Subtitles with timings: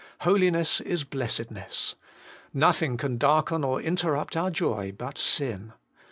[0.21, 1.93] Holiness is blessedness.
[2.55, 5.73] Nothing can darken or interrupt our joy but sin.